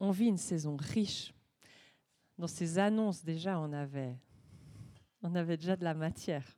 [0.00, 1.32] on vit une saison riche.
[2.38, 4.16] Dans ces annonces, déjà, on avait,
[5.22, 6.56] on avait déjà de la matière.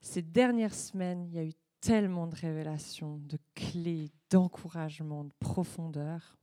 [0.00, 6.38] Ces dernières semaines, il y a eu tellement de révélations, de clés, d'encouragement, de profondeur.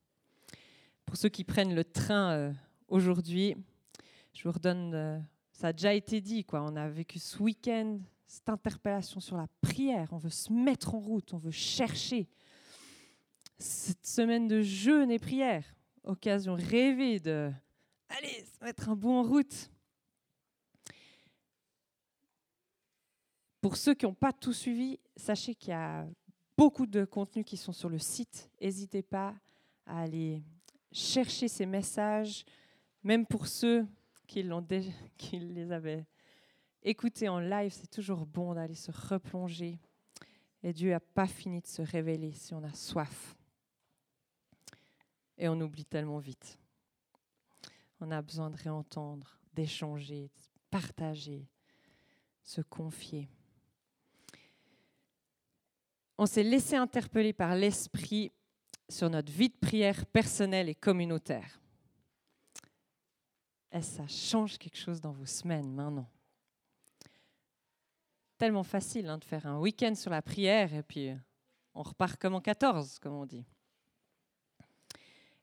[1.06, 2.54] Pour ceux qui prennent le train euh,
[2.88, 3.56] aujourd'hui,
[4.34, 5.20] je vous redonne, euh,
[5.52, 6.62] ça a déjà été dit, quoi.
[6.62, 10.10] On a vécu ce week-end cette interpellation sur la prière.
[10.12, 12.30] On veut se mettre en route, on veut chercher.
[13.60, 15.66] Cette semaine de jeûne et prière,
[16.04, 17.52] occasion rêvée de
[18.10, 19.70] aller se mettre un bout en route.
[23.62, 26.08] Pour ceux qui n'ont pas tout suivi, sachez qu'il y a
[26.58, 28.50] beaucoup de contenus qui sont sur le site.
[28.62, 29.36] N'hésitez pas
[29.86, 30.42] à aller
[30.92, 32.46] chercher ces messages,
[33.04, 33.86] même pour ceux
[34.26, 34.46] qui,
[35.18, 36.06] qui les avaient
[36.82, 37.74] écoutés en live.
[37.74, 39.80] C'est toujours bon d'aller se replonger.
[40.64, 43.36] Et Dieu n'a pas fini de se révéler si on a soif.
[45.40, 46.60] Et on oublie tellement vite.
[48.00, 51.48] On a besoin de réentendre, d'échanger, de partager,
[52.44, 53.28] se confier
[56.20, 58.34] on s'est laissé interpeller par l'Esprit
[58.90, 61.62] sur notre vie de prière personnelle et communautaire.
[63.72, 66.10] Est-ce que ça change quelque chose dans vos semaines maintenant?
[68.38, 71.14] Tellement facile hein, de faire un week-end sur la prière et puis
[71.74, 73.46] on repart comme en 14, comme on dit.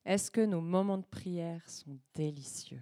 [0.07, 2.81] Est-ce que nos moments de prière sont délicieux?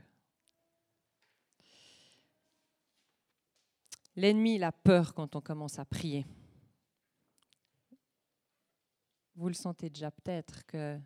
[4.14, 6.26] L'ennemi, il a peur quand on commence à prier.
[9.34, 11.00] Vous le sentez déjà peut-être que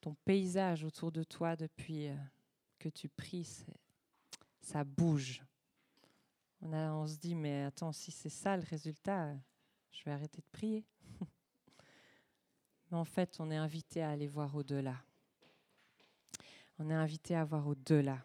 [0.00, 2.16] ton paysage autour de toi depuis euh,
[2.80, 3.64] que tu pries,
[4.60, 5.40] ça bouge.
[6.60, 9.36] On, on se dit, mais attends, si c'est ça le résultat,
[9.92, 10.84] je vais arrêter de prier.
[12.90, 14.96] mais en fait, on est invité à aller voir au-delà.
[16.84, 18.18] On est invité à voir au-delà.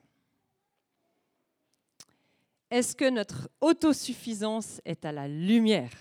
[2.72, 5.92] Est-ce que notre autosuffisance est à la lumière?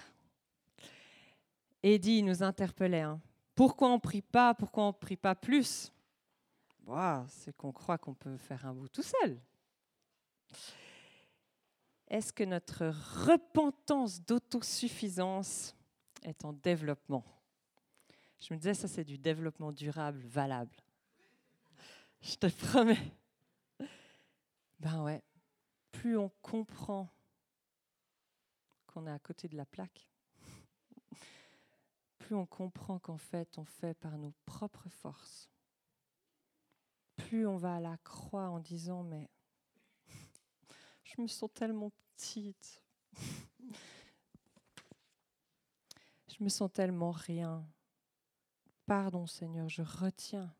[1.82, 3.02] Eddie nous interpellait.
[3.02, 3.20] Hein.
[3.54, 4.54] Pourquoi on ne prie pas?
[4.54, 5.92] Pourquoi on ne prie pas plus?
[7.28, 9.38] C'est qu'on croit qu'on peut faire un bout tout seul.
[12.08, 12.86] Est-ce que notre
[13.26, 15.74] repentance d'autosuffisance
[16.22, 17.24] est en développement?
[18.40, 20.74] Je me disais, ça c'est du développement durable, valable.
[22.28, 23.12] Je te promets.
[24.80, 25.22] Ben ouais,
[25.92, 27.08] plus on comprend
[28.88, 30.10] qu'on est à côté de la plaque,
[32.18, 35.48] plus on comprend qu'en fait on fait par nos propres forces,
[37.14, 39.30] plus on va à la croix en disant mais
[41.04, 42.82] je me sens tellement petite,
[46.26, 47.64] je me sens tellement rien.
[48.84, 50.52] Pardon Seigneur, je retiens.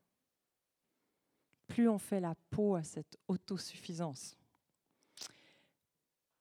[1.67, 4.37] Plus on fait la peau à cette autosuffisance,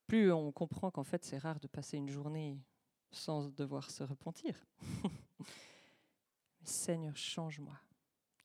[0.07, 2.61] plus on comprend qu'en fait c'est rare de passer une journée
[3.11, 4.55] sans devoir se repentir.
[6.65, 7.79] Seigneur, change-moi,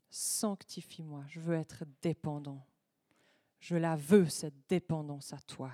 [0.09, 2.66] sanctifie-moi, je veux être dépendant.
[3.59, 5.72] Je la veux, cette dépendance à toi.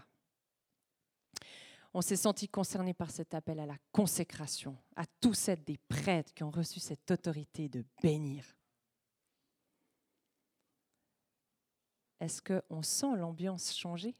[1.93, 6.33] On s'est senti concerné par cet appel à la consécration, à tous être des prêtres
[6.33, 8.56] qui ont reçu cette autorité de bénir.
[12.19, 14.15] Est-ce qu'on sent l'ambiance changer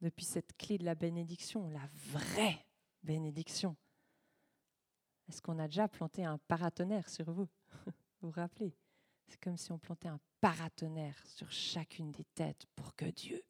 [0.00, 2.64] depuis cette clé de la bénédiction, la vraie
[3.02, 3.76] bénédiction?
[5.28, 7.48] Est-ce qu'on a déjà planté un paratonnerre sur vous?
[8.20, 8.74] Vous vous rappelez?
[9.28, 13.42] C'est comme si on plantait un paratonnerre sur chacune des têtes pour que Dieu,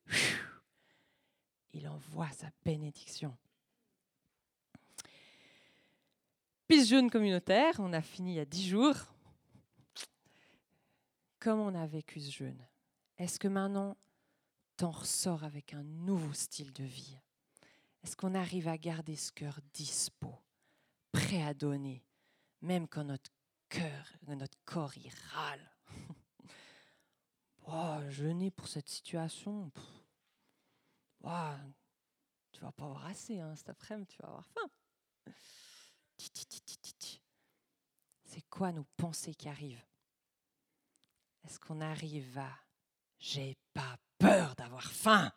[1.73, 3.37] il envoie sa bénédiction.
[6.67, 8.97] Puis jeûne communautaire, on a fini il y a dix jours.
[11.39, 12.67] Comment on a vécu ce jeûne?
[13.19, 13.97] Est-ce que maintenant,
[14.77, 17.19] t'en ressors avec un nouveau style de vie?
[18.03, 20.39] Est-ce qu'on arrive à garder ce cœur dispo,
[21.13, 22.05] prêt à donner,
[22.61, 23.31] même quand notre
[23.69, 25.73] cœur, notre corps y râle?
[27.69, 29.73] Oh, Jeûner pour cette situation,
[31.25, 31.55] oh,
[32.53, 34.71] tu vas pas avoir assez hein, cet après-midi, tu vas avoir faim.
[38.25, 39.85] C'est quoi nos pensées qui arrivent?
[41.43, 42.57] Est-ce qu'on arrive à
[43.27, 45.33] j'ai pas peur d'avoir faim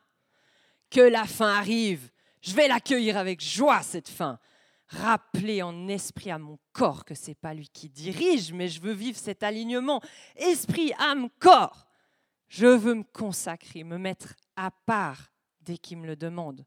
[0.90, 2.10] Que la faim arrive
[2.42, 4.40] je vais l'accueillir avec joie, cette fin.
[4.88, 8.94] Rappeler en esprit à mon corps que c'est pas lui qui dirige, mais je veux
[8.94, 10.02] vivre cet alignement
[10.36, 11.86] esprit, âme, corps.
[12.48, 15.32] Je veux me consacrer, me mettre à part
[15.62, 16.66] dès qu'il me le demande.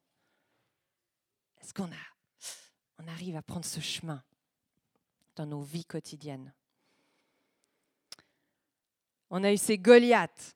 [1.60, 4.22] Est-ce qu'on a, on arrive à prendre ce chemin
[5.34, 6.54] dans nos vies quotidiennes?
[9.30, 10.54] On a eu ces Goliaths.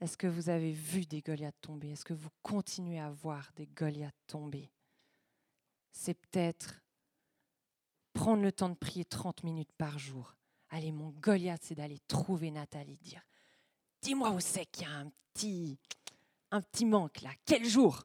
[0.00, 1.90] Est-ce que vous avez vu des Goliaths tomber?
[1.90, 4.70] Est-ce que vous continuez à voir des Goliaths tomber?
[5.90, 6.82] C'est peut-être
[8.12, 10.36] prendre le temps de prier 30 minutes par jour.
[10.68, 13.22] Allez, mon Goliath, c'est d'aller trouver Nathalie, dire
[14.02, 15.78] Dis-moi où c'est qu'il y a un petit,
[16.50, 17.30] un petit manque là.
[17.44, 18.04] Quel jour?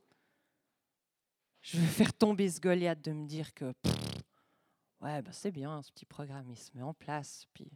[1.62, 3.74] Je veux faire tomber ce Goliath de me dire que
[5.02, 7.46] ouais, ben c'est bien, ce petit programme, il se met en place.
[7.54, 7.72] Puis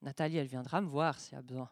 [0.00, 1.70] Nathalie, elle viendra me voir s'il y a besoin.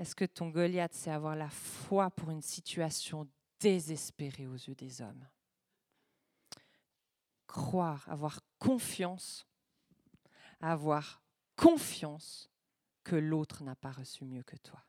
[0.00, 5.02] Est-ce que ton Goliath, c'est avoir la foi pour une situation désespérée aux yeux des
[5.02, 5.28] hommes?
[7.46, 9.46] Croire, avoir confiance,
[10.58, 11.20] avoir
[11.54, 12.48] confiance
[13.04, 14.82] que l'autre n'a pas reçu mieux que toi.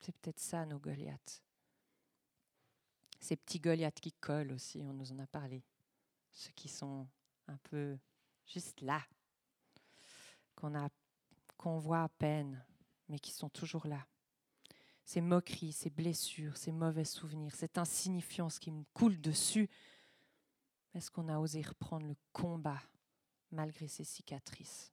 [0.00, 1.42] C'est peut-être ça nos Goliaths.
[3.20, 5.62] Ces petits Goliaths qui collent aussi, on nous en a parlé.
[6.30, 7.06] Ceux qui sont
[7.46, 7.98] un peu
[8.46, 9.02] juste là,
[10.54, 12.64] qu'on voit à peine,
[13.12, 14.06] mais qui sont toujours là.
[15.04, 19.68] Ces moqueries, ces blessures, ces mauvais souvenirs, cette insignifiance qui me coule dessus.
[20.94, 22.82] Est-ce qu'on a osé reprendre le combat
[23.50, 24.90] malgré ces cicatrices?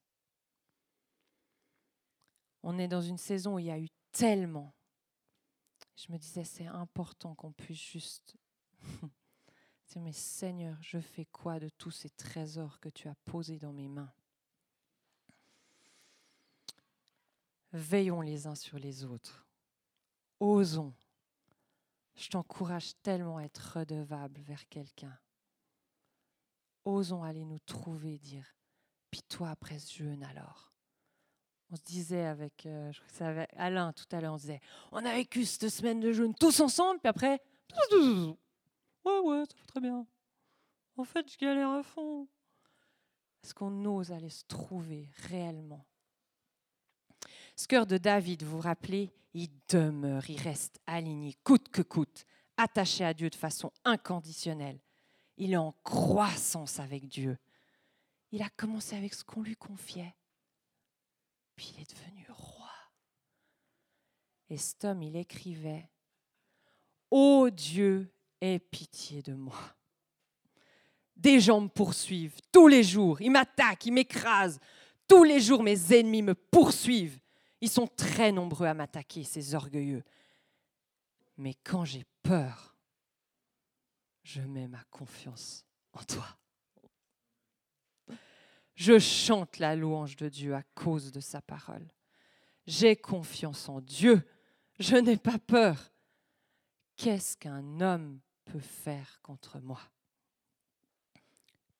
[2.61, 4.73] On est dans une saison où il y a eu tellement.
[5.95, 8.35] Je me disais, c'est important qu'on puisse juste
[9.87, 13.71] dire, mais Seigneur, je fais quoi de tous ces trésors que tu as posés dans
[13.71, 14.11] mes mains?
[17.71, 19.47] Veillons les uns sur les autres.
[20.39, 20.93] Osons.
[22.15, 25.17] Je t'encourage tellement à être redevable vers quelqu'un.
[26.83, 28.55] Osons aller nous trouver, dire,
[29.11, 30.73] puis toi après ce jeûne alors?
[31.71, 34.61] On se disait avec, euh, je Alain tout à l'heure, on disait,
[34.91, 37.39] on a vécu cette semaine de jeûne tous ensemble, puis après,
[37.91, 40.07] ouais, ouais, ça va très bien.
[40.97, 42.27] En fait, je galère à fond.
[43.43, 45.85] Est-ce qu'on ose aller se trouver réellement
[47.59, 52.25] ce cœur de David, vous vous rappelez, il demeure, il reste aligné, coûte que coûte,
[52.55, 54.79] attaché à Dieu de façon inconditionnelle.
[55.35, 57.37] Il est en croissance avec Dieu.
[58.31, 60.15] Il a commencé avec ce qu'on lui confiait,
[61.57, 62.71] puis il est devenu roi.
[64.49, 65.89] Et cet homme, il écrivait,
[67.11, 68.09] Ô Dieu,
[68.39, 69.75] aie pitié de moi.
[71.17, 74.61] Des gens me poursuivent tous les jours, ils m'attaquent, ils m'écrasent.
[75.09, 77.19] Tous les jours, mes ennemis me poursuivent.
[77.61, 80.03] Ils sont très nombreux à m'attaquer, ces orgueilleux.
[81.37, 82.75] Mais quand j'ai peur,
[84.23, 86.25] je mets ma confiance en toi.
[88.75, 91.85] Je chante la louange de Dieu à cause de sa parole.
[92.65, 94.23] J'ai confiance en Dieu.
[94.79, 95.91] Je n'ai pas peur.
[96.95, 99.81] Qu'est-ce qu'un homme peut faire contre moi?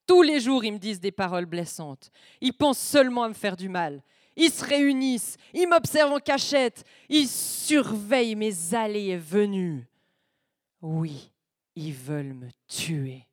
[0.06, 2.12] Tous les jours, ils me disent des paroles blessantes.
[2.42, 4.04] Ils pensent seulement à me faire du mal
[4.40, 9.86] ils se réunissent, ils m'observent en cachette, ils surveillent mes allées et venues.
[10.82, 11.30] Oui,
[11.76, 13.28] ils veulent me tuer.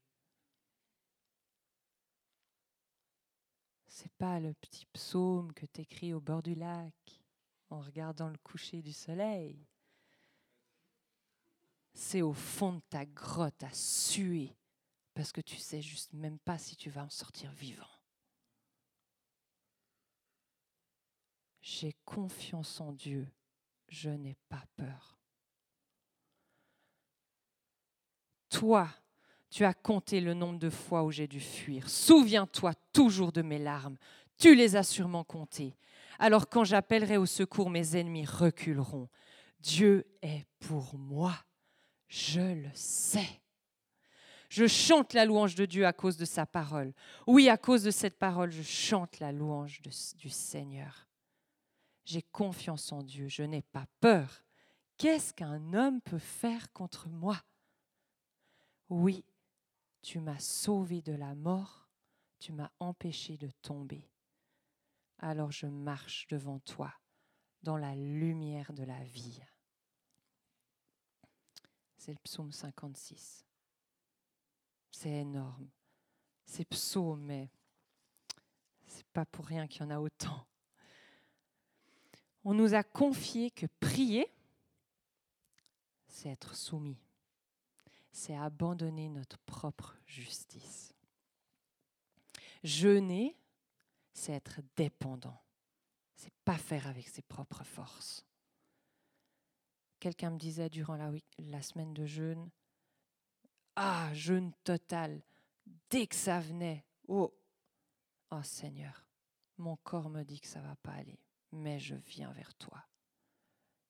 [3.86, 6.92] C'est pas le petit psaume que t'écris au bord du lac
[7.70, 9.64] en regardant le coucher du soleil.
[11.94, 14.56] C'est au fond de ta grotte à suer
[15.14, 17.95] parce que tu sais juste même pas si tu vas en sortir vivant.
[21.68, 23.26] J'ai confiance en Dieu,
[23.88, 25.18] je n'ai pas peur.
[28.50, 28.88] Toi,
[29.50, 31.90] tu as compté le nombre de fois où j'ai dû fuir.
[31.90, 33.96] Souviens-toi toujours de mes larmes.
[34.38, 35.76] Tu les as sûrement comptées.
[36.20, 39.08] Alors quand j'appellerai au secours, mes ennemis reculeront.
[39.58, 41.34] Dieu est pour moi.
[42.06, 43.42] Je le sais.
[44.50, 46.94] Je chante la louange de Dieu à cause de sa parole.
[47.26, 49.82] Oui, à cause de cette parole, je chante la louange
[50.14, 51.05] du Seigneur.
[52.06, 54.44] J'ai confiance en Dieu, je n'ai pas peur.
[54.96, 57.42] Qu'est-ce qu'un homme peut faire contre moi?
[58.88, 59.24] Oui,
[60.02, 61.90] tu m'as sauvé de la mort,
[62.38, 64.08] tu m'as empêché de tomber.
[65.18, 66.94] Alors je marche devant toi
[67.62, 69.42] dans la lumière de la vie.
[71.96, 73.44] C'est le psaume 56.
[74.92, 75.68] C'est énorme.
[76.44, 77.50] C'est psaume, mais
[78.86, 80.46] c'est pas pour rien qu'il y en a autant
[82.46, 84.32] on nous a confié que prier,
[86.06, 87.02] c'est être soumis,
[88.12, 90.94] c'est abandonner notre propre justice.
[92.62, 93.36] Jeûner,
[94.12, 95.42] c'est être dépendant,
[96.14, 98.24] c'est pas faire avec ses propres forces.
[99.98, 100.96] Quelqu'un me disait durant
[101.38, 102.48] la, semaine de jeûne,
[103.74, 105.20] ah, jeûne total,
[105.90, 107.36] dès que ça venait, oh,
[108.30, 109.04] oh Seigneur,
[109.58, 111.18] Mon corps me dit que ça va pas aller,
[111.52, 112.86] mais je viens vers toi.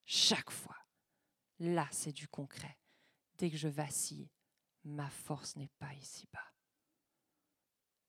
[0.04, 0.76] Chaque fois.
[1.58, 2.78] Là, c'est du concret.
[3.38, 4.30] Dès que je vacille,
[4.84, 6.52] ma force n'est pas ici-bas.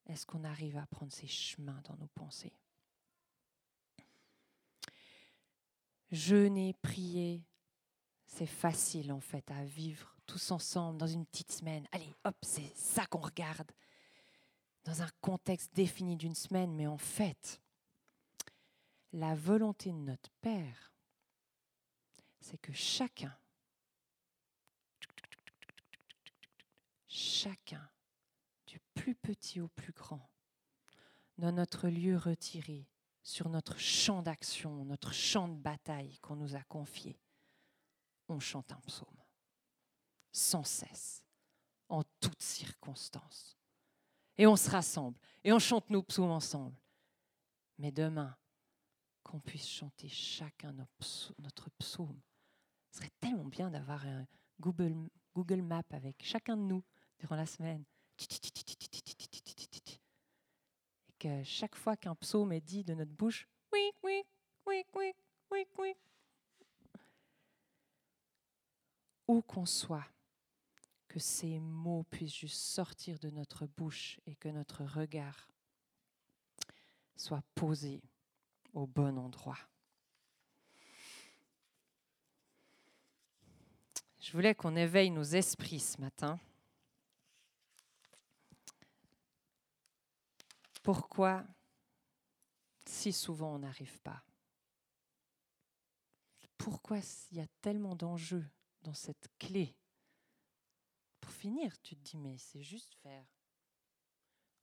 [0.06, 2.54] Est-ce qu'on arrive à prendre ces chemins dans nos pensées?
[6.12, 7.44] Jeûner, prier,
[8.26, 11.88] c'est facile en fait à vivre tous ensemble dans une petite semaine.
[11.92, 13.72] Allez, hop, c'est ça qu'on regarde
[14.84, 17.62] dans un contexte défini d'une semaine, mais en fait,
[19.14, 20.94] la volonté de notre Père,
[22.40, 23.36] c'est que chacun,
[27.08, 27.90] chacun,
[28.66, 30.30] du plus petit au plus grand,
[31.38, 32.88] dans notre lieu retiré,
[33.24, 37.20] sur notre champ d'action, notre champ de bataille qu'on nous a confié,
[38.30, 39.08] on chante un psaume,
[40.32, 41.26] sans cesse,
[41.90, 43.58] en toutes circonstances.
[44.38, 46.78] Et on se rassemble, et on chante nos psaumes ensemble.
[47.80, 48.38] Mais demain,
[49.28, 52.20] qu'on puisse chanter chacun notre psaume.
[52.92, 54.26] Ce serait tellement bien d'avoir un
[54.60, 54.96] Google,
[55.36, 56.84] Google Map avec chacun de nous
[57.20, 57.84] durant la semaine
[61.20, 64.24] que chaque fois qu'un psaume est dit de notre bouche, oui, oui,
[64.66, 65.14] oui, oui,
[65.52, 65.94] oui, oui.
[69.28, 70.08] Où qu'on soit,
[71.08, 75.50] que ces mots puissent juste sortir de notre bouche et que notre regard
[77.16, 78.02] soit posé
[78.74, 79.58] au bon endroit.
[84.20, 86.40] Je voulais qu'on éveille nos esprits ce matin.
[90.84, 91.46] Pourquoi
[92.86, 94.22] si souvent on n'arrive pas?
[96.58, 97.00] Pourquoi
[97.32, 98.46] il y a tellement d'enjeux
[98.82, 99.76] dans cette clé?
[101.22, 103.26] Pour finir, tu te dis, mais c'est juste faire.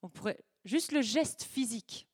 [0.03, 2.07] On pourrait, juste le geste physique,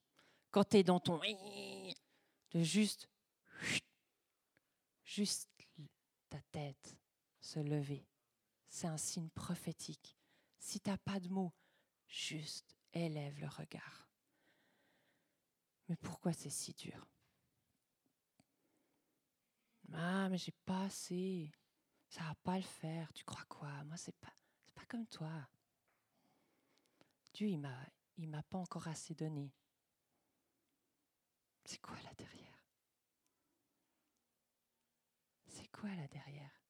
[0.51, 1.19] quand tu es dans ton...
[1.19, 3.09] de juste...
[5.05, 5.51] Juste
[6.29, 6.97] ta tête
[7.41, 8.07] se lever.
[8.69, 10.17] C'est un signe prophétique.
[10.59, 11.53] Si tu n'as pas de mots,
[12.07, 14.09] juste élève le regard.
[15.89, 17.09] Mais pourquoi c'est si dur?
[19.93, 21.51] Ah, mais j'ai pas assez.
[22.09, 23.13] Ça va pas le faire.
[23.13, 23.83] Tu crois quoi?
[23.85, 24.33] Moi, c'est pas,
[24.75, 25.49] pas comme toi.
[27.33, 27.77] Dieu, il m'a,
[28.17, 29.53] il m'a pas encore assez donné.
[31.65, 32.65] C'est quoi là derrière?
[35.47, 36.63] C'est quoi là derrière?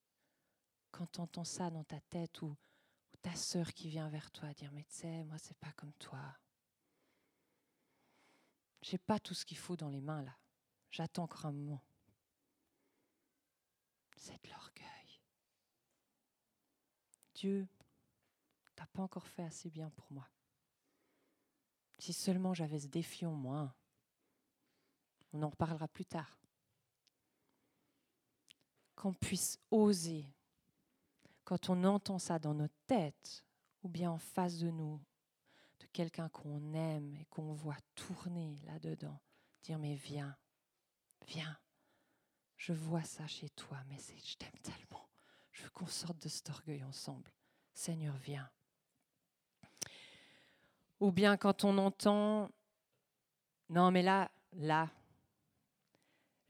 [0.90, 2.56] Quand tu entends ça dans ta tête ou
[3.22, 6.38] ta sœur qui vient vers toi dire Mais tu sais, moi, c'est pas comme toi.
[8.82, 10.36] J'ai pas tout ce qu'il faut dans les mains là.
[10.90, 11.82] J'attends encore un moment.
[14.16, 15.20] C'est de l'orgueil.
[17.34, 17.68] Dieu,
[18.74, 20.28] t'as pas encore fait assez bien pour moi.
[21.98, 23.74] Si seulement j'avais ce défi en moi,
[25.32, 26.38] on en reparlera plus tard.
[28.94, 30.26] Qu'on puisse oser
[31.44, 33.44] quand on entend ça dans notre tête
[33.82, 35.00] ou bien en face de nous,
[35.80, 39.18] de quelqu'un qu'on aime et qu'on voit tourner là-dedans,
[39.64, 40.36] dire mais viens,
[41.26, 41.58] viens,
[42.56, 45.08] je vois ça chez toi, mais je t'aime tellement,
[45.50, 47.32] je veux qu'on sorte de cet orgueil ensemble.
[47.72, 48.48] Seigneur, viens.
[51.00, 52.50] Ou bien quand on entend,
[53.70, 54.90] non mais là, là,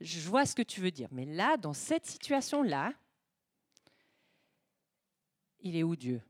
[0.01, 2.93] je vois ce que tu veux dire, mais là, dans cette situation-là,
[5.59, 6.21] il est où Dieu?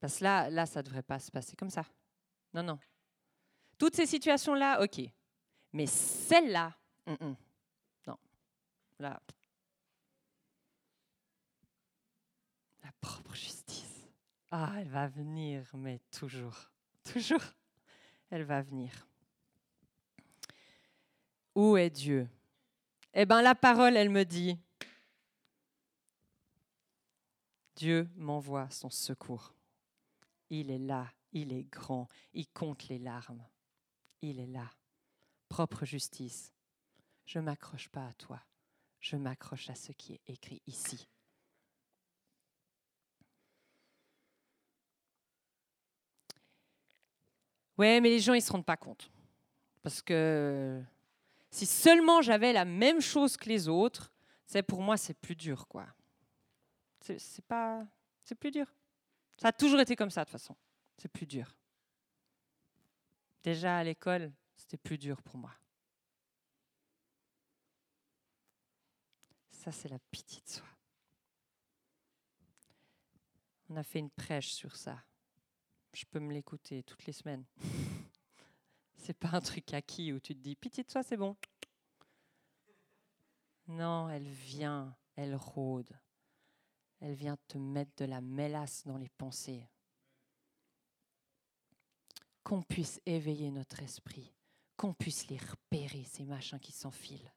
[0.00, 1.84] Parce que là, là, ça ne devrait pas se passer comme ça.
[2.52, 2.78] Non, non.
[3.78, 5.00] Toutes ces situations-là, ok.
[5.72, 6.76] Mais celle-là,
[8.06, 8.18] non.
[8.98, 9.20] La
[13.00, 14.08] propre justice.
[14.50, 16.70] Ah, elle va venir, mais toujours,
[17.04, 17.44] toujours,
[18.30, 19.06] elle va venir.
[21.54, 22.28] Où est Dieu?
[23.14, 24.56] Eh bien, la parole, elle me dit,
[27.76, 29.54] Dieu m'envoie son secours.
[30.50, 33.44] Il est là, il est grand, il compte les larmes.
[34.22, 34.70] Il est là.
[35.48, 36.52] Propre justice.
[37.26, 38.40] Je ne m'accroche pas à toi,
[39.00, 41.08] je m'accroche à ce qui est écrit ici.
[47.78, 49.10] Ouais, mais les gens, ils ne se rendent pas compte.
[49.82, 50.82] Parce que
[51.50, 54.12] si seulement j'avais la même chose que les autres,
[54.46, 55.86] c'est pour moi, c'est plus dur, quoi.
[57.00, 57.86] C'est pas,
[58.24, 58.66] c'est plus dur.
[59.36, 60.54] Ça a toujours été comme ça de toute façon.
[60.96, 61.56] C'est plus dur.
[63.42, 65.52] Déjà à l'école, c'était plus dur pour moi.
[69.50, 70.66] Ça, c'est la pitié de soi.
[73.68, 75.02] On a fait une prêche sur ça.
[75.92, 77.44] Je peux me l'écouter toutes les semaines.
[79.00, 81.36] C'est pas un truc acquis où tu te dis pitié de toi, c'est bon.
[83.66, 85.90] Non, elle vient, elle rôde.
[87.00, 89.66] Elle vient te mettre de la mélasse dans les pensées.
[92.42, 94.34] Qu'on puisse éveiller notre esprit,
[94.76, 97.32] qu'on puisse les repérer, ces machins qui s'enfilent.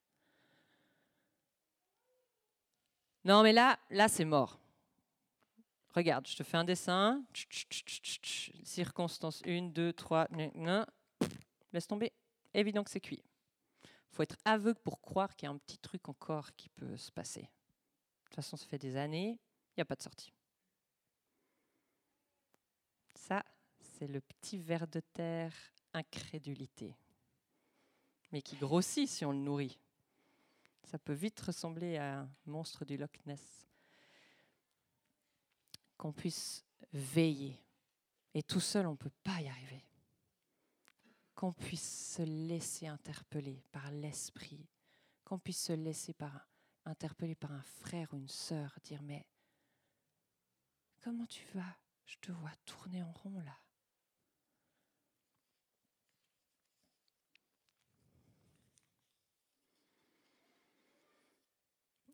[3.23, 4.59] Non, mais là, là, c'est mort.
[5.93, 7.23] Regarde, je te fais un dessin.
[8.63, 10.27] Circonstance 1, 2, 3.
[11.73, 12.13] Laisse tomber.
[12.53, 13.23] Évident que c'est cuit.
[14.11, 17.11] Faut être aveugle pour croire qu'il y a un petit truc encore qui peut se
[17.11, 17.41] passer.
[17.41, 17.47] De
[18.25, 19.39] toute façon, ça fait des années,
[19.69, 20.31] il n'y a pas de sortie.
[23.15, 23.43] Ça,
[23.79, 25.53] c'est le petit ver de terre
[25.93, 26.95] incrédulité,
[28.31, 29.79] mais qui grossit si on le nourrit.
[30.83, 33.67] Ça peut vite ressembler à un monstre du Loch Ness.
[35.97, 37.57] Qu'on puisse veiller.
[38.33, 39.83] Et tout seul, on ne peut pas y arriver.
[41.43, 44.65] Qu'on puisse se laisser interpeller par l'esprit.
[45.25, 46.47] Qu'on puisse se laisser par,
[46.85, 48.79] interpeller par un frère ou une sœur.
[48.81, 49.27] Dire, mais
[51.01, 51.77] comment tu vas?
[52.05, 53.59] Je te vois tourner en rond là.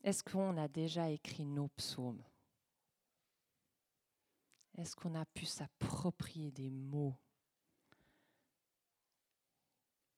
[0.01, 2.23] Est-ce qu'on a déjà écrit nos psaumes?
[4.75, 7.15] Est-ce qu'on a pu s'approprier des mots?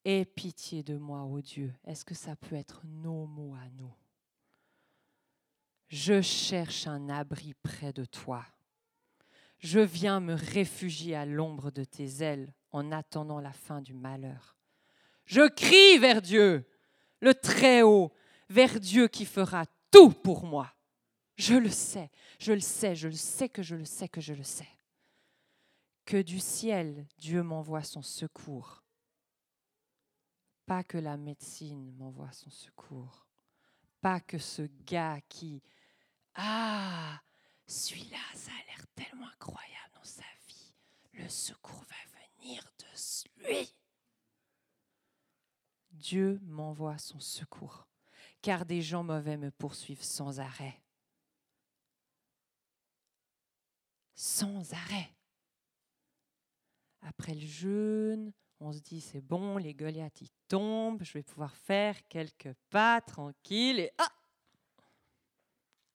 [0.04, 1.74] Aie pitié de moi, ô Dieu.
[1.86, 3.94] Est-ce que ça peut être nos mots à nous?
[5.90, 8.46] Je cherche un abri près de toi.
[9.60, 14.56] Je viens me réfugier à l'ombre de tes ailes en attendant la fin du malheur.
[15.26, 16.68] Je crie vers Dieu,
[17.20, 18.12] le Très-Haut,
[18.50, 20.74] vers Dieu qui fera tout pour moi.
[21.36, 24.34] Je le sais, je le sais, je le sais que je le sais que je
[24.34, 24.68] le sais.
[26.06, 28.81] Que du ciel, Dieu m'envoie son secours.
[30.72, 33.28] Pas que la médecine m'envoie son secours.
[34.00, 35.62] Pas que ce gars qui...
[36.34, 37.22] Ah,
[37.68, 40.74] celui-là, ça a l'air tellement incroyable dans sa vie.
[41.12, 43.76] Le secours va venir de lui.
[45.92, 47.86] Dieu m'envoie son secours
[48.42, 50.82] car des gens mauvais me poursuivent sans arrêt.
[54.16, 55.18] Sans arrêt.
[57.02, 61.56] Après le jeûne, on se dit c'est bon, les Goliaths ils tombent, je vais pouvoir
[61.56, 64.12] faire quelques pas tranquilles et ah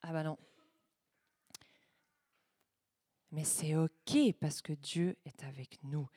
[0.02, 0.36] Ah bah non.
[3.30, 6.08] Mais c'est OK parce que Dieu est avec nous,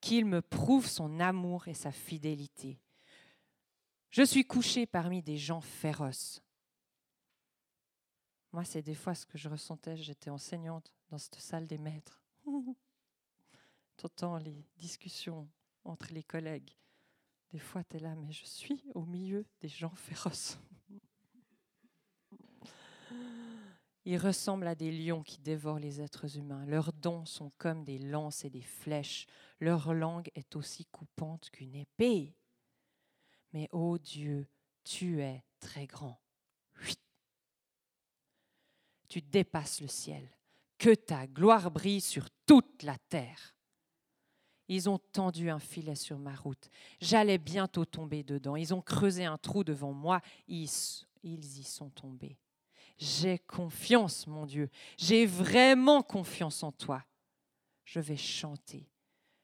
[0.00, 2.80] qu'il me prouve son amour et sa fidélité.
[4.10, 6.42] Je suis couché parmi des gens féroces.
[8.52, 9.96] Moi, c'est des fois ce que je ressentais.
[9.96, 12.22] J'étais enseignante dans cette salle des maîtres.
[13.98, 15.46] T'entends les discussions
[15.84, 16.76] entre les collègues.
[17.50, 20.58] Des fois, tu es là, mais je suis au milieu des gens féroces.
[24.04, 26.64] Ils ressemblent à des lions qui dévorent les êtres humains.
[26.64, 29.26] Leurs dents sont comme des lances et des flèches.
[29.60, 32.34] Leur langue est aussi coupante qu'une épée.
[33.52, 34.48] Mais ô oh Dieu,
[34.84, 36.18] tu es très grand.
[39.08, 40.26] Tu dépasses le ciel.
[40.76, 43.54] Que ta gloire brille sur toute la terre.
[44.68, 46.68] Ils ont tendu un filet sur ma route.
[47.00, 48.54] J'allais bientôt tomber dedans.
[48.54, 50.20] Ils ont creusé un trou devant moi.
[50.46, 50.68] Ils,
[51.22, 52.36] y sont tombés.
[52.98, 54.68] J'ai confiance, mon Dieu.
[54.98, 57.02] J'ai vraiment confiance en toi.
[57.84, 58.86] Je vais chanter.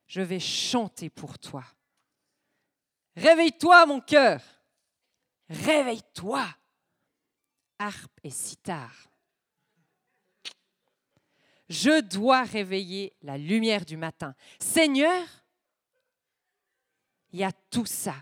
[0.07, 1.65] Je vais chanter pour toi.
[3.17, 4.43] Réveille-toi, mon cœur.
[5.49, 6.47] Réveille-toi.
[7.79, 8.93] Harpe et sitar.
[11.69, 14.35] Je dois réveiller la lumière du matin.
[14.61, 15.27] Seigneur,
[17.33, 18.15] il y a tout ça.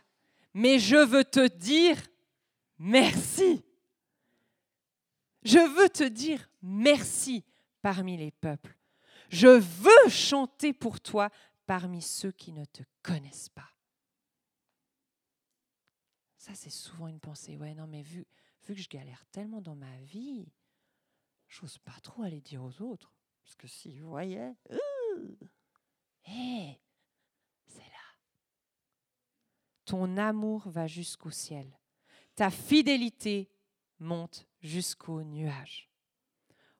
[0.54, 1.98] Mais je veux te dire
[2.78, 3.64] merci.
[5.42, 7.44] Je veux te dire merci
[7.80, 8.76] parmi les peuples.
[9.28, 11.30] Je veux chanter pour toi
[11.66, 13.68] parmi ceux qui ne te connaissent pas.
[16.36, 17.56] Ça, c'est souvent une pensée.
[17.56, 18.26] Ouais, non, mais vu,
[18.66, 20.52] que je galère tellement dans ma vie,
[21.48, 23.12] j'ose pas trop aller dire aux autres.
[23.52, 24.56] Parce que si vous voyaient,
[26.26, 26.80] hé,
[27.66, 28.08] c'est là.
[29.84, 31.78] Ton amour va jusqu'au ciel.
[32.34, 33.50] Ta fidélité
[33.98, 35.90] monte jusqu'aux nuages.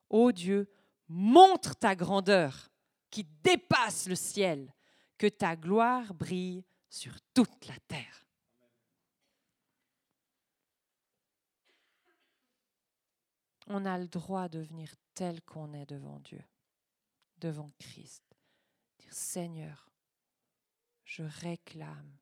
[0.08, 0.72] Ô Dieu,
[1.08, 2.70] montre ta grandeur
[3.10, 4.74] qui dépasse le ciel,
[5.18, 8.22] que ta gloire brille sur toute la terre.
[13.72, 16.42] on a le droit de venir tel qu'on est devant Dieu,
[17.42, 18.22] devant Christ.
[19.00, 19.90] Dire Seigneur,
[21.04, 22.18] je réclame.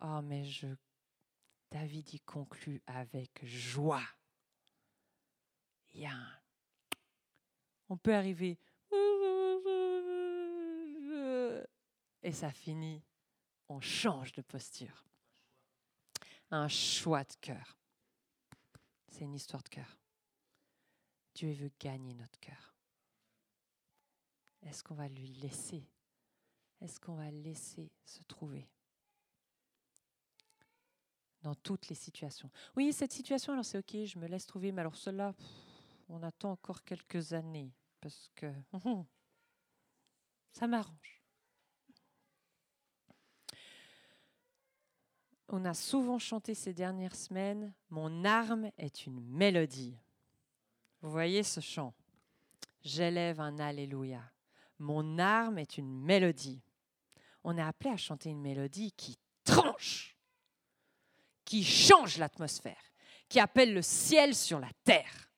[0.00, 0.68] Oh, mais je.
[1.70, 4.06] David y conclut avec joie.
[5.90, 6.42] Il y a
[7.88, 8.58] On peut arriver.
[12.22, 13.02] Et ça finit.
[13.68, 15.04] On change de posture.
[16.50, 17.78] Un choix de cœur.
[19.08, 19.98] C'est une histoire de cœur.
[21.34, 22.77] Dieu veut gagner notre cœur.
[24.62, 25.86] Est-ce qu'on va lui laisser?
[26.80, 28.68] Est-ce qu'on va laisser se trouver?
[31.42, 34.80] Dans toutes les situations Oui, cette situation, alors c'est ok, je me laisse trouver, mais
[34.80, 35.34] alors cela,
[36.08, 38.52] on attend encore quelques années parce que
[38.84, 39.04] hum,
[40.52, 41.22] ça m'arrange.
[45.50, 49.96] On a souvent chanté ces dernières semaines, Mon arme est une mélodie.
[51.00, 51.94] Vous voyez ce chant
[52.82, 54.22] J'élève un Alléluia.
[54.78, 56.62] Mon arme est une mélodie.
[57.44, 60.16] On est appelé à chanter une mélodie qui tranche,
[61.44, 62.92] qui change l'atmosphère,
[63.28, 65.30] qui appelle le ciel sur la terre.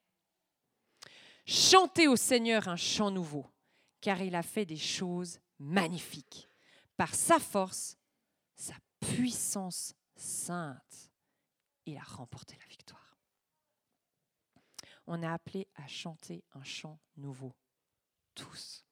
[1.45, 3.45] Chantez au Seigneur un chant nouveau,
[3.99, 6.47] car il a fait des choses magnifiques.
[6.97, 7.97] Par sa force,
[8.55, 11.11] sa puissance sainte,
[11.85, 13.17] il a remporté la victoire.
[15.07, 17.53] On est appelé à chanter un chant nouveau.
[18.35, 18.85] Tous.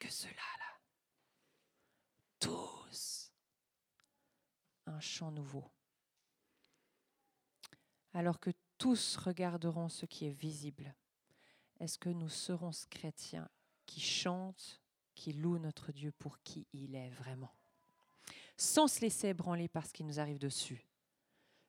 [0.00, 0.80] Que ceux-là, là.
[2.40, 3.30] Tous.
[4.86, 5.70] Un chant nouveau.
[8.14, 10.96] Alors que tous regarderont ce qui est visible,
[11.78, 13.48] est-ce que nous serons ce chrétien
[13.84, 14.80] qui chante,
[15.14, 17.54] qui loue notre Dieu pour qui il est vraiment?
[18.56, 20.88] Sans se laisser ébranler par ce qui nous arrive dessus.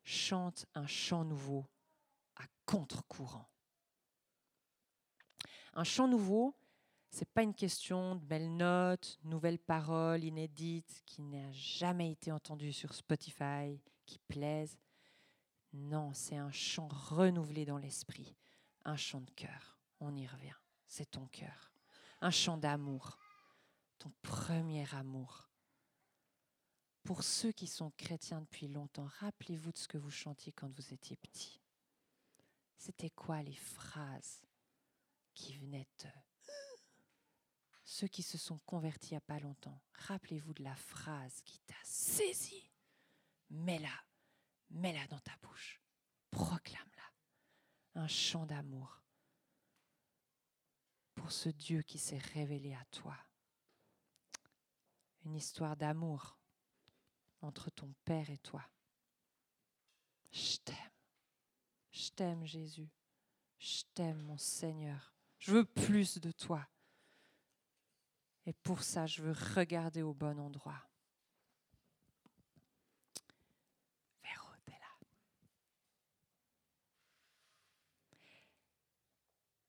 [0.04, 1.68] Chante un chant nouveau
[2.38, 3.50] à contre-courant.
[5.74, 6.56] Un chant nouveau,
[7.12, 12.72] c'est pas une question de belles notes, nouvelles paroles inédites qui n'a jamais été entendues
[12.72, 14.78] sur Spotify, qui plaisent.
[15.74, 18.34] Non, c'est un chant renouvelé dans l'esprit,
[18.86, 19.78] un chant de cœur.
[20.00, 20.56] On y revient.
[20.88, 21.74] C'est ton cœur.
[22.22, 23.18] Un chant d'amour,
[24.00, 25.50] ton premier amour.
[27.04, 30.94] Pour ceux qui sont chrétiens depuis longtemps, rappelez-vous de ce que vous chantiez quand vous
[30.94, 31.60] étiez petit.
[32.78, 34.46] C'était quoi les phrases
[35.34, 36.10] qui venaient de
[37.92, 41.60] ceux qui se sont convertis il n'y a pas longtemps, rappelez-vous de la phrase qui
[41.60, 42.72] t'a saisi.
[43.50, 43.92] Mets-la,
[44.70, 45.82] mets-la dans ta bouche,
[46.30, 48.02] proclame-la.
[48.02, 49.04] Un chant d'amour
[51.16, 53.18] pour ce Dieu qui s'est révélé à toi.
[55.26, 56.38] Une histoire d'amour
[57.42, 58.64] entre ton Père et toi.
[60.32, 60.78] Je t'aime.
[61.92, 62.90] Je t'aime Jésus.
[63.60, 65.14] Je t'aime mon Seigneur.
[65.40, 66.66] Je veux plus de toi.
[68.46, 70.84] Et pour ça, je veux regarder au bon endroit.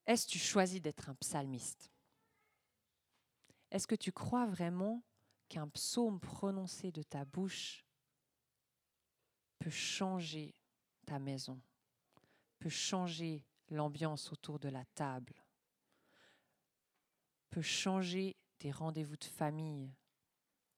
[0.07, 1.91] Est-ce que tu choisis d'être un psalmiste?
[3.71, 5.03] Est-ce que tu crois vraiment
[5.49, 7.87] qu'un psaume prononcé de ta bouche
[9.59, 10.55] peut changer
[11.07, 11.61] ta maison,
[12.59, 15.35] peut changer l'ambiance autour de la table,
[17.49, 19.93] peut changer tes rendez-vous de famille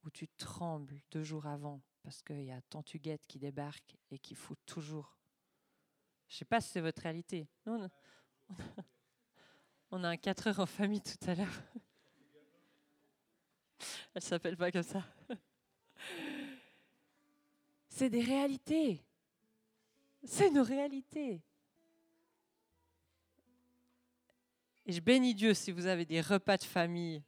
[0.04, 4.34] où tu trembles deux jours avant parce qu'il y a Tantuguette qui débarque et qui
[4.34, 5.18] fout toujours.
[6.28, 7.46] Je ne sais pas si c'est votre réalité.
[7.66, 7.90] Nous, on a-
[9.90, 11.62] on a un 4 heures en famille tout à l'heure.
[14.14, 15.04] Elle s'appelle pas comme ça.
[17.90, 19.04] C'est des réalités.
[20.24, 21.42] C'est nos réalités.
[24.86, 27.22] Et je bénis Dieu si vous avez des repas de famille.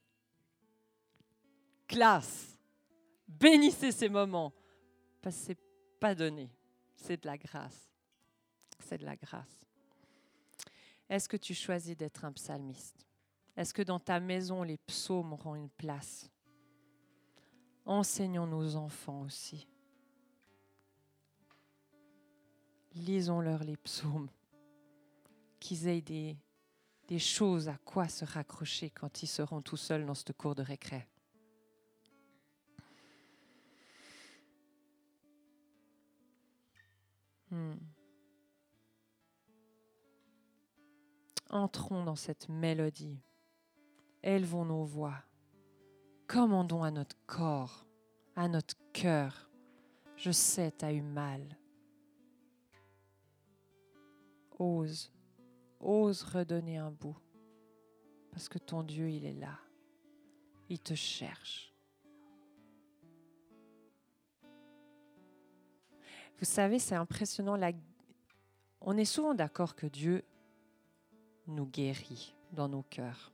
[1.87, 2.59] Classe.
[3.27, 4.53] Bénissez ces moments.
[5.23, 5.59] Parce que ce n'est
[6.01, 6.51] pas donné.
[6.95, 7.91] C'est de la grâce.
[8.81, 9.67] C'est de la grâce.
[11.09, 13.07] Est-ce que tu choisis d'être un psalmiste?
[13.57, 16.31] Est-ce que dans ta maison, les psaumes auront une place?
[17.85, 19.67] Enseignons nos enfants aussi.
[22.95, 24.29] Lisons-leur les psaumes.
[25.61, 26.37] Qu'ils aient des,
[27.07, 30.63] des choses à quoi se raccrocher quand ils seront tout seuls dans cette cour de
[30.63, 31.07] récré.
[37.57, 37.79] Hmm.
[41.49, 43.23] Entrons dans cette mélodie.
[44.23, 45.23] Élevons nos voix.
[46.27, 47.87] Commandons à notre corps,
[48.35, 49.49] à notre cœur.
[50.19, 51.57] Je sais, tu as eu mal.
[54.59, 55.11] Ose,
[55.81, 57.17] ose redonner un bout.
[58.33, 59.59] Parce que ton Dieu, il est là.
[60.69, 61.75] Il te cherche.
[66.39, 67.59] Vous savez, c'est impressionnant.
[68.81, 70.25] On est souvent d'accord que Dieu
[71.47, 73.33] nous guérit dans nos cœurs.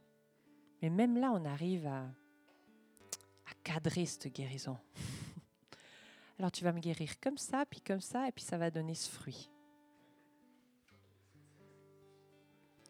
[0.80, 4.76] Mais même là, on arrive à, à cadrer cette guérison.
[6.38, 8.94] Alors tu vas me guérir comme ça, puis comme ça, et puis ça va donner
[8.94, 9.50] ce fruit.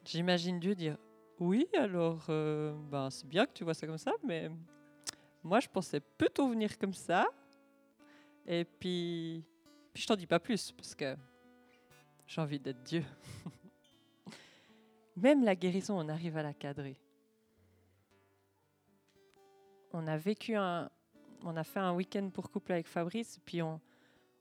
[0.05, 0.97] J'imagine Dieu dire,
[1.39, 4.51] oui, alors euh, ben, c'est bien que tu vois ça comme ça, mais
[5.43, 7.27] moi je pensais plutôt venir comme ça.
[8.47, 9.45] Et puis,
[9.93, 11.17] puis je t'en dis pas plus, parce que
[12.27, 13.05] j'ai envie d'être Dieu.
[15.17, 16.97] Même la guérison, on arrive à la cadrer.
[19.93, 20.91] On a vécu un,
[21.43, 23.81] on a fait un week-end pour couple avec Fabrice, puis on,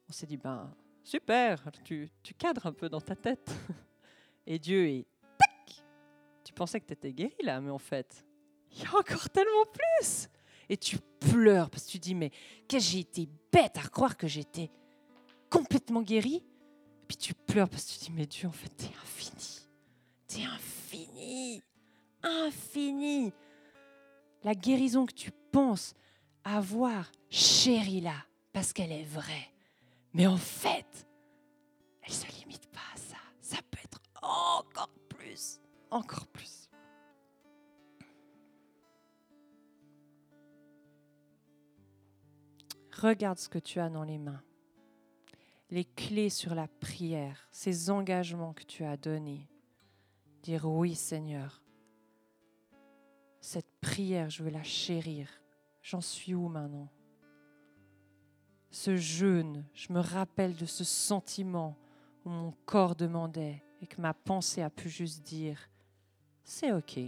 [0.08, 3.52] on s'est dit, ben super, tu, tu cadres un peu dans ta tête.
[4.48, 5.06] Et Dieu est,
[6.44, 8.26] tu pensais que tu étais guéri là, mais en fait,
[8.72, 10.30] il y a encore tellement plus.
[10.70, 12.30] Et tu pleures parce que tu dis, mais
[12.68, 14.72] qu'est-ce que j'ai été bête à croire que j'étais
[15.52, 16.38] complètement guéri.
[16.38, 19.68] Et puis tu pleures parce que tu dis, mais Dieu, en fait, t'es infini.
[20.28, 21.62] T'es infini.
[22.24, 23.34] Infini.
[24.44, 25.94] La guérison que tu penses
[26.44, 28.16] avoir, chérie-la,
[28.54, 29.52] parce qu'elle est vraie.
[30.14, 31.08] Mais en fait,
[32.02, 33.18] elle ne se limite pas à ça.
[33.40, 35.60] Ça peut être encore plus.
[35.92, 36.70] Encore plus.
[42.94, 44.42] Regarde ce que tu as dans les mains.
[45.72, 49.50] Les clés sur la prière, ces engagements que tu as donnés.
[50.44, 51.64] Dire oui Seigneur.
[53.40, 55.30] Cette prière, je veux la chérir.
[55.82, 56.90] J'en suis où maintenant?
[58.70, 61.78] Ce jeûne, je me rappelle de ce sentiment
[62.26, 65.70] où mon corps demandait et que ma pensée a pu juste dire,
[66.44, 67.00] c'est ok,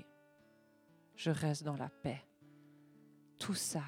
[1.16, 2.24] je reste dans la paix.
[3.38, 3.84] Tout ça,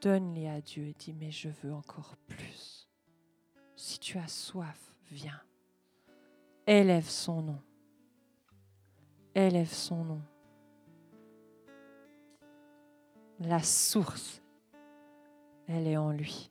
[0.00, 2.88] donne-les à Dieu et dis, mais je veux encore plus.
[3.76, 5.40] Si tu as soif, viens.
[6.66, 7.62] Élève son nom.
[9.34, 10.22] Élève son nom.
[13.40, 14.42] La source,
[15.66, 16.50] elle est en lui.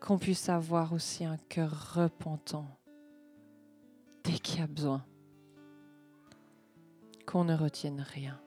[0.00, 2.66] Qu'on puisse avoir aussi un cœur repentant
[4.24, 5.04] dès qu'il y a besoin.
[7.26, 8.40] Qu'on ne retienne rien.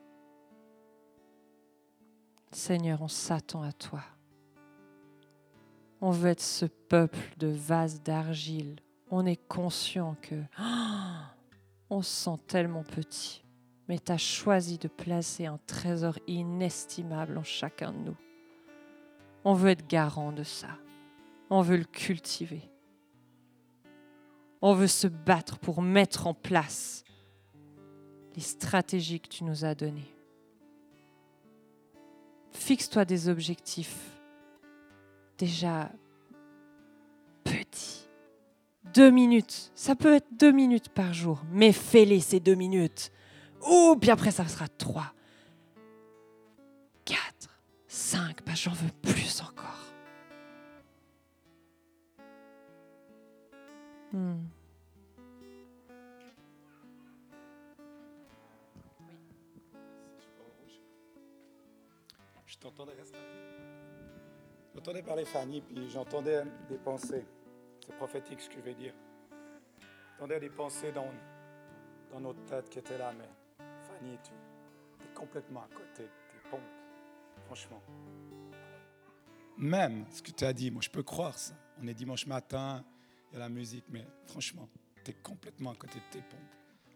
[2.52, 4.02] Seigneur, on s'attend à toi.
[6.00, 8.76] On veut être ce peuple de vases d'argile.
[9.10, 10.42] On est conscient que
[11.90, 13.44] on se sent tellement petit,
[13.88, 18.16] mais tu as choisi de placer un trésor inestimable en chacun de nous.
[19.44, 20.68] On veut être garant de ça.
[21.50, 22.70] On veut le cultiver.
[24.62, 27.04] On veut se battre pour mettre en place
[28.34, 30.14] les stratégies que tu nous as données.
[32.52, 34.10] Fixe-toi des objectifs
[35.38, 35.90] déjà
[37.44, 38.08] petits.
[38.92, 43.12] Deux minutes, ça peut être deux minutes par jour, mais fais-les ces deux minutes.
[43.68, 45.12] Ou puis après, ça sera trois,
[47.04, 49.94] quatre, cinq, bah, j'en veux plus encore.
[54.12, 54.42] Hmm.
[62.60, 62.92] T'entendais?
[62.92, 63.18] Rester.
[64.74, 67.26] J'entendais parler Fanny, puis j'entendais des pensées.
[67.84, 68.94] C'est prophétique ce que je vais dire.
[70.12, 71.08] J'entendais des pensées dans,
[72.12, 73.28] dans notre tête qui étaient là, mais
[73.82, 74.30] Fanny, tu
[75.04, 76.60] es complètement à côté de tes pompes.
[77.46, 77.82] Franchement.
[79.56, 81.54] Même ce que tu as dit, moi je peux croire ça.
[81.82, 82.84] On est dimanche matin,
[83.30, 84.68] il y a la musique, mais franchement,
[85.04, 86.40] tu es complètement à côté de tes pompes.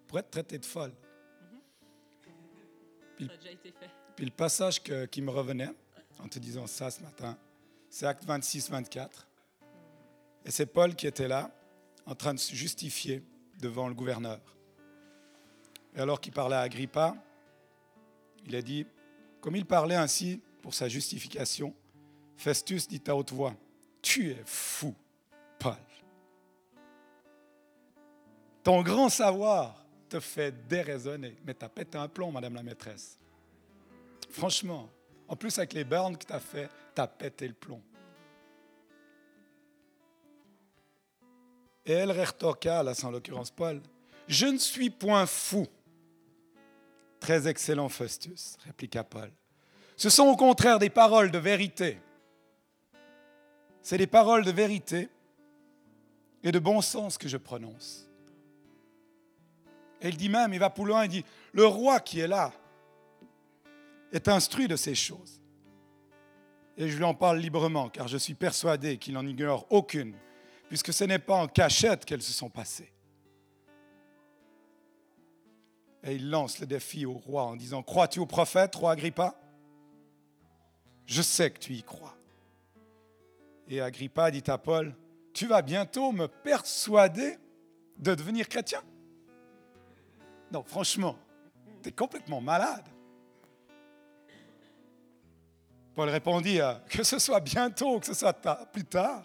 [0.07, 0.93] Pour être traité de folle.
[3.19, 4.04] ça a déjà été fait.
[4.17, 5.71] Puis le passage qui me revenait
[6.19, 7.37] en te disant ça ce matin,
[7.89, 9.27] c'est Acte 26, 24.
[10.45, 11.51] Et c'est Paul qui était là,
[12.07, 13.23] en train de se justifier
[13.61, 14.41] devant le gouverneur.
[15.95, 17.17] Et alors qu'il parlait à Agrippa,
[18.47, 18.87] il a dit,
[19.41, 21.75] comme il parlait ainsi pour sa justification,
[22.37, 23.55] Festus dit à haute voix,
[24.03, 24.95] Tu es fou,
[25.59, 25.77] Paul.
[28.63, 33.19] Ton grand savoir te fait déraisonner, mais tu as pété un plomb, Madame la maîtresse.
[34.35, 34.91] Franchement,
[35.29, 37.81] en plus avec les burns que tu as fait, tu as pété le plomb.
[41.87, 43.81] Et elle retoqua, là c'est en l'occurrence Paul,
[44.27, 45.69] je ne suis point fou.
[47.21, 49.31] Très excellent Faustus, répliqua Paul.
[49.97, 52.01] Ce sont au contraire des paroles de vérité.
[53.83, 55.09] C'est des paroles de vérité
[56.43, 58.11] et de bon sens que je prononce.
[60.03, 62.53] Il dit même, il va plus loin, il dit, le roi qui est là,
[64.15, 65.41] est instruit de ces choses.
[66.77, 70.15] Et je lui en parle librement, car je suis persuadé qu'il n'en ignore aucune,
[70.69, 72.93] puisque ce n'est pas en cachette qu'elles se sont passées.
[76.03, 79.35] Et il lance le défi au roi en disant, Crois-tu au prophète, roi Agrippa?
[81.07, 82.17] Je sais que tu y crois.
[83.69, 84.95] Et Agrippa dit à Paul,
[85.33, 87.39] Tu vas bientôt me persuader
[87.99, 88.83] de devenir chrétien
[90.53, 91.17] Non, franchement,
[91.83, 92.94] tu es complètement malade.
[95.95, 98.33] Paul répondit, euh, que ce soit bientôt, que ce soit
[98.73, 99.25] plus tard,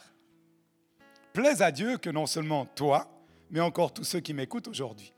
[1.33, 3.07] plaise à Dieu que non seulement toi,
[3.49, 5.13] mais encore tous ceux qui m'écoutent aujourd'hui,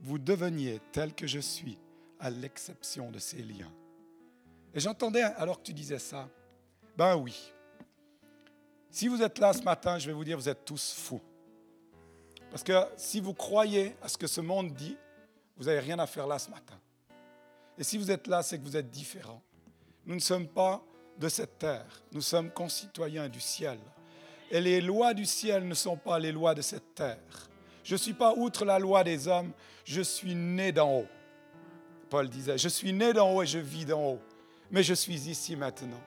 [0.00, 1.78] vous deveniez tel que je suis,
[2.18, 3.72] à l'exception de ces liens.
[4.74, 6.28] Et j'entendais, alors que tu disais ça,
[6.96, 7.52] ben oui,
[8.90, 11.20] si vous êtes là ce matin, je vais vous dire, vous êtes tous fous.
[12.50, 14.96] Parce que si vous croyez à ce que ce monde dit,
[15.56, 16.78] vous n'avez rien à faire là ce matin.
[17.78, 19.42] Et si vous êtes là, c'est que vous êtes différent.
[20.10, 20.82] Nous ne sommes pas
[21.20, 23.78] de cette terre, nous sommes concitoyens du ciel.
[24.50, 27.20] Et les lois du ciel ne sont pas les lois de cette terre.
[27.84, 29.52] Je ne suis pas outre la loi des hommes,
[29.84, 31.06] je suis né d'en haut.
[32.08, 34.20] Paul disait, je suis né d'en haut et je vis d'en haut,
[34.72, 36.02] mais je suis ici maintenant.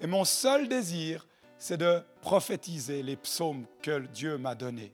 [0.00, 1.26] Et mon seul désir,
[1.58, 4.92] c'est de prophétiser les psaumes que Dieu m'a donnés.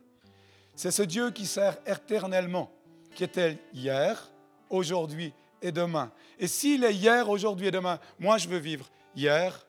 [0.77, 2.73] C'est ce Dieu qui sert éternellement,
[3.15, 4.31] qui était hier,
[4.71, 5.35] aujourd'hui
[5.65, 6.13] et demain.
[6.39, 9.67] Et s'il est hier, aujourd'hui et demain, moi je veux vivre hier,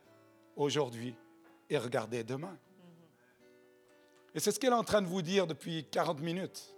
[0.57, 1.15] aujourd'hui
[1.69, 2.55] et regarder demain.
[4.35, 6.75] Et c'est ce qu'elle est en train de vous dire depuis 40 minutes.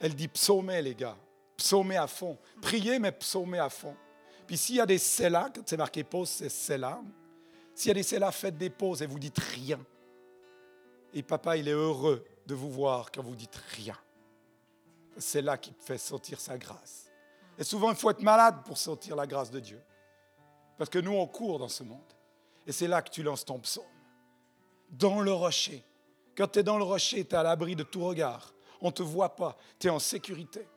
[0.00, 1.16] Elle dit psaumer, les gars.
[1.58, 2.38] Psaumer à fond.
[2.62, 3.94] Priez, mais psaumer à fond.
[4.46, 7.00] Puis s'il y a des célas, quand c'est marqué pause, c'est célas.
[7.74, 9.80] S'il y a des célas, faites des pauses et vous dites rien.
[11.12, 13.98] Et papa, il est heureux de vous voir quand vous dites rien.
[15.18, 17.07] C'est là qu'il fait sortir sa grâce.
[17.58, 19.82] Et souvent, il faut être malade pour sortir la grâce de Dieu.
[20.78, 22.00] Parce que nous, on court dans ce monde.
[22.66, 23.84] Et c'est là que tu lances ton psaume.
[24.90, 25.84] Dans le rocher.
[26.36, 28.54] Quand tu es dans le rocher, tu es à l'abri de tout regard.
[28.80, 29.58] On ne te voit pas.
[29.80, 30.68] Tu es en sécurité.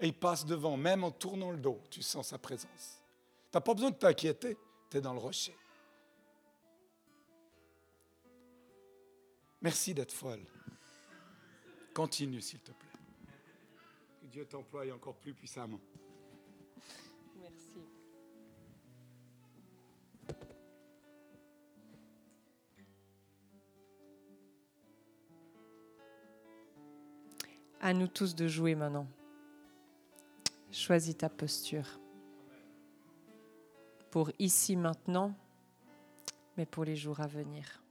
[0.00, 3.02] Et il passe devant, même en tournant le dos, tu sens sa présence.
[3.50, 4.56] Tu n'as pas besoin de t'inquiéter,
[4.90, 5.54] tu es dans le rocher.
[9.60, 10.46] Merci d'être folle.
[11.92, 12.89] Continue, s'il te plaît.
[14.30, 15.80] Dieu t'emploie encore plus puissamment.
[17.36, 17.80] Merci.
[27.80, 29.08] À nous tous de jouer maintenant.
[30.70, 31.98] Choisis ta posture.
[34.12, 35.34] Pour ici maintenant,
[36.56, 37.82] mais pour les jours à venir.